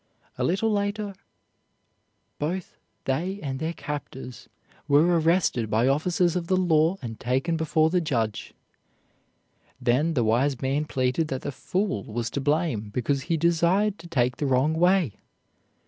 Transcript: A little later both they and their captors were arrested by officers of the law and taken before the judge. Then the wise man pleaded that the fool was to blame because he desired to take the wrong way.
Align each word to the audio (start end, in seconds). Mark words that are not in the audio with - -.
A 0.35 0.43
little 0.43 0.71
later 0.71 1.13
both 2.39 2.75
they 3.05 3.39
and 3.43 3.59
their 3.59 3.73
captors 3.73 4.49
were 4.87 5.19
arrested 5.19 5.69
by 5.69 5.87
officers 5.87 6.35
of 6.35 6.47
the 6.47 6.57
law 6.57 6.97
and 7.03 7.19
taken 7.19 7.55
before 7.55 7.91
the 7.91 8.01
judge. 8.01 8.55
Then 9.79 10.15
the 10.15 10.23
wise 10.23 10.59
man 10.59 10.85
pleaded 10.85 11.27
that 11.27 11.43
the 11.43 11.51
fool 11.51 12.01
was 12.03 12.31
to 12.31 12.41
blame 12.41 12.89
because 12.89 13.21
he 13.29 13.37
desired 13.37 13.99
to 13.99 14.07
take 14.07 14.37
the 14.37 14.47
wrong 14.47 14.73
way. 14.73 15.17